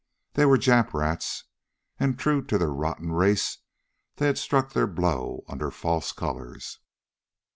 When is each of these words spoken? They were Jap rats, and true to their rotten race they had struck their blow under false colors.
They 0.33 0.47
were 0.47 0.57
Jap 0.57 0.95
rats, 0.95 1.43
and 1.99 2.17
true 2.17 2.43
to 2.45 2.57
their 2.57 2.73
rotten 2.73 3.11
race 3.11 3.59
they 4.15 4.25
had 4.25 4.39
struck 4.39 4.73
their 4.73 4.87
blow 4.87 5.43
under 5.47 5.69
false 5.69 6.11
colors. 6.11 6.79